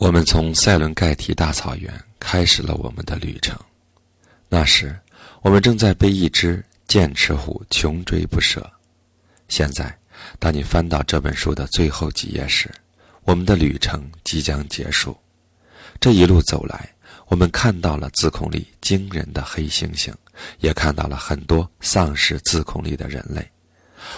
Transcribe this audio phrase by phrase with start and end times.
[0.00, 3.54] 我们从塞伦盖提大草原开始了我们的旅程。
[4.48, 4.98] 那时，
[5.42, 8.66] 我们正在被一只剑齿虎穷追不舍。
[9.48, 9.94] 现在，
[10.38, 12.70] 当你翻到这本书的最后几页时，
[13.24, 15.14] 我们的旅程即将结束。
[16.00, 16.90] 这一路走来，
[17.26, 20.10] 我们看到了自控力惊人的黑猩猩，
[20.60, 23.46] 也看到了很多丧失自控力的人类。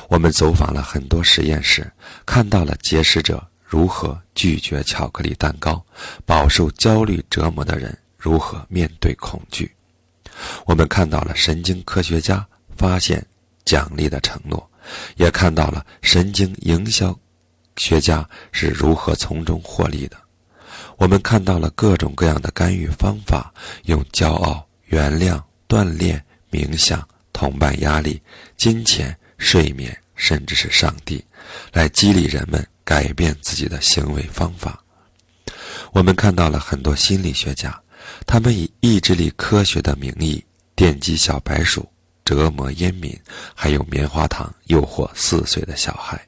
[0.09, 1.91] 我们走访了很多实验室，
[2.25, 3.45] 看到了节食者。
[3.73, 5.83] 如何拒绝巧克力蛋糕？
[6.27, 9.75] 饱受焦虑折磨的人如何面对恐惧？
[10.67, 13.25] 我们看到了神经科学家发现
[13.65, 14.71] 奖励的承诺，
[15.17, 17.19] 也看到了神经营销
[17.79, 20.19] 学家是如何从中获利的。
[20.99, 23.51] 我们看到了各种各样的干预方法，
[23.85, 28.21] 用骄傲、原谅、锻炼、冥想、同伴压力、
[28.55, 31.25] 金钱、睡眠，甚至是上帝，
[31.73, 32.63] 来激励人们。
[32.93, 34.79] 改变自己的行为方法。
[35.93, 37.83] 我们看到了很多心理学家，
[38.27, 40.45] 他们以意志力科学的名义
[40.75, 41.91] 电击小白鼠、
[42.23, 43.19] 折磨烟民，
[43.55, 46.21] 还有棉花糖诱惑四岁的小孩。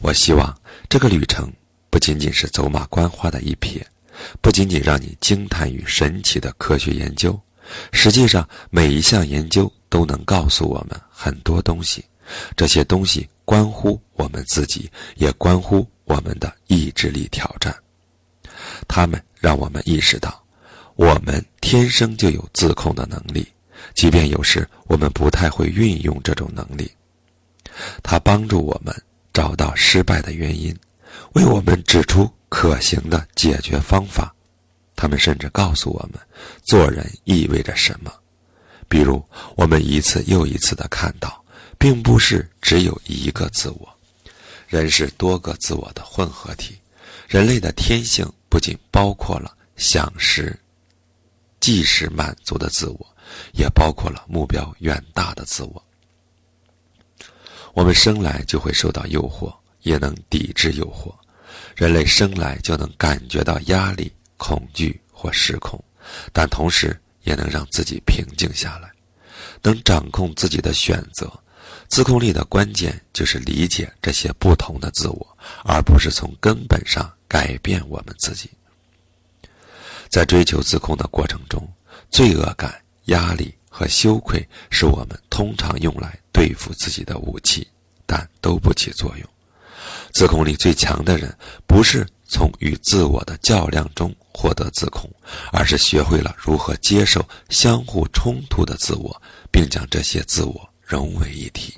[0.00, 0.54] 我希望
[0.90, 1.50] 这个旅程
[1.88, 3.82] 不仅仅是走马观花的一瞥，
[4.42, 7.40] 不仅仅让你惊叹于神奇的科学研究，
[7.92, 12.04] 实际上每一项研究都能告诉我们很多东西。
[12.56, 17.74] 这些东西关乎我们自己，也关乎我们的意志力挑战。
[18.88, 20.42] 他们让我们意识到，
[20.96, 23.46] 我们天生就有自控的能力，
[23.94, 26.90] 即便有时我们不太会运用这种能力。
[28.02, 28.94] 它帮助我们
[29.32, 30.74] 找到失败的原因，
[31.32, 34.34] 为我们指出可行的解决方法。
[34.96, 36.20] 他们甚至告诉我们，
[36.62, 38.12] 做人意味着什么。
[38.88, 39.22] 比如，
[39.56, 41.43] 我们一次又一次地看到。
[41.84, 43.94] 并不是只有一个自我，
[44.66, 46.78] 人是多个自我的混合体。
[47.28, 50.58] 人类的天性不仅包括了想时、
[51.60, 53.16] 即时满足的自我，
[53.52, 55.84] 也包括了目标远大的自我。
[57.74, 61.14] 我们生来就会受到诱惑，也能抵制诱惑。
[61.76, 65.78] 人类生来就能感觉到压力、恐惧或失控，
[66.32, 68.90] 但同时也能让自己平静下来，
[69.60, 71.30] 能掌控自己的选择。
[71.88, 78.50] 自控力的关键就是理解这些不同的自我，而不是从根本上改变我们自己。
[80.08, 81.68] 在追求自控的过程中，
[82.10, 87.66] 罪恶感、压力和羞愧是我们通常用来对付自己的武器，
[88.06, 89.28] 但都不起作用。
[90.12, 91.36] 自控力最强的人，
[91.66, 95.10] 不是从与自我的较量中获得自控，
[95.52, 99.20] 而是学会了如何接受相互冲突的自我，
[99.50, 100.73] 并将这些自我。
[100.84, 101.74] 融为一体。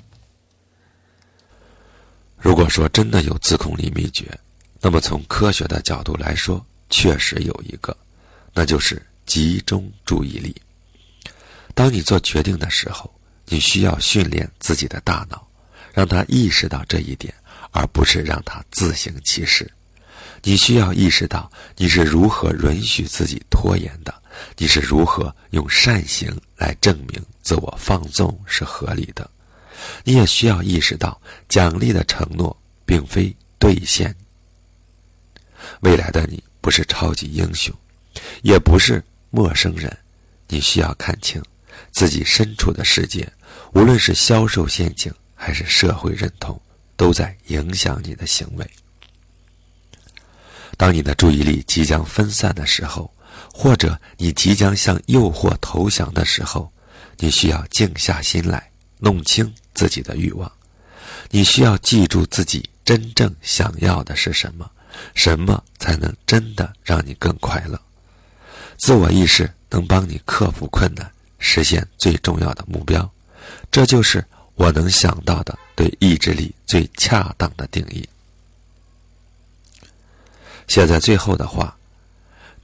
[2.37, 4.25] 如果说真的有自控力秘诀，
[4.79, 7.95] 那么从科学的角度来说，确实有一个，
[8.53, 10.55] 那就是集中注意力。
[11.73, 13.11] 当你做决定的时候，
[13.45, 15.47] 你需要训练自己的大脑，
[15.93, 17.33] 让他意识到这一点，
[17.71, 19.69] 而不是让他自行其事。
[20.43, 24.13] 你需要意识到你是如何允许自己拖延的，
[24.57, 27.23] 你是如何用善行来证明。
[27.41, 29.29] 自我放纵是合理的，
[30.03, 34.13] 你也需要意识到，奖励的承诺并非兑现。
[35.79, 37.73] 未来的你不是超级英雄，
[38.41, 39.97] 也不是陌生人，
[40.49, 41.41] 你需要看清
[41.89, 43.31] 自己身处的世界，
[43.73, 46.59] 无论是销售陷阱还是社会认同，
[46.97, 48.69] 都在影响你的行为。
[50.75, 53.09] 当你的注意力即将分散的时候，
[53.57, 56.71] 或者你即将向诱惑投降的时候。
[57.19, 58.69] 你需要静下心来，
[58.99, 60.51] 弄清自己的欲望。
[61.31, 64.69] 你需要记住自己真正想要的是什么，
[65.15, 67.81] 什么才能真的让你更快乐。
[68.77, 73.09] 自我意识能帮你克服困难，实现最重要的目标。
[73.71, 78.07] 这就是我能想到的对意志力最恰当的定义。
[80.67, 81.76] 写在最后的话，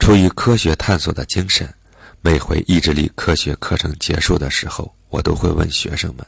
[0.04, 1.74] 出于科学探索的精神。
[2.20, 6.28] 每回意志力科学课程结束的时候，我都会问学生们，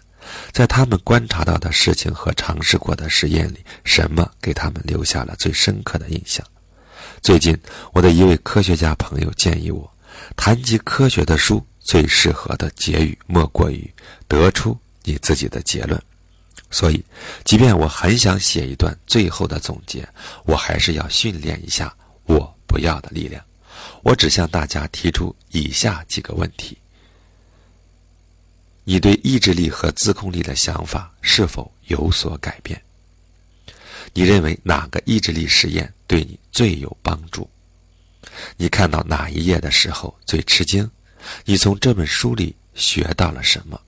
[0.54, 6.42] 在他们观察到的事情和尝试过的实验里，什么给他们留下了最深刻的印象。
[7.22, 7.54] 最近，
[7.92, 9.94] 我的一位科学家朋友建议我，
[10.38, 13.94] 谈及科学的书最适合的结语莫过于
[14.26, 16.02] 得出你自己的结论。
[16.72, 17.04] 所以，
[17.44, 20.08] 即便我很想写一段最后的总结，
[20.46, 21.94] 我还是要训练一下
[22.24, 23.44] 我不要的力量。
[24.06, 26.78] 我只向大家提出以下几个问题：
[28.84, 32.80] 你对意志力和自控力的想法是否有所改变？
[34.14, 37.50] 你认为哪个意志力实验对你最有帮助？
[38.56, 40.88] 你看到哪一页的时候最吃惊？
[41.44, 43.82] 你从这本书里学到了什么？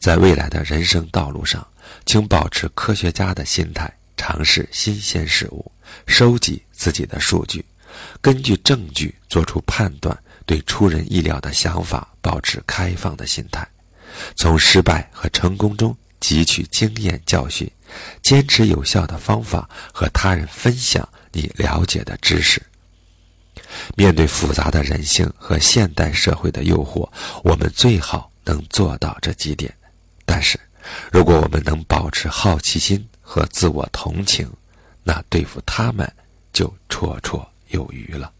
[0.00, 1.64] 在未来的人生道路上，
[2.04, 5.70] 请保持科学家的心态，尝试新鲜事物，
[6.08, 7.64] 收集自己的数据，
[8.20, 13.66] 根据证据做出判断，对出人意料的想法保持开放的心态，
[14.36, 17.70] 从失败和成功中汲取经验教训，
[18.22, 22.62] 坚持有效的方法和他人分享你了解的知识。
[23.96, 27.08] 面对复杂的人性和现代社会的诱惑，
[27.42, 29.74] 我们最好能做到这几点。
[30.24, 30.58] 但是，
[31.12, 34.50] 如果我们能保持好奇心和自我同情，
[35.02, 36.10] 那对付他们
[36.52, 38.33] 就绰绰有余了。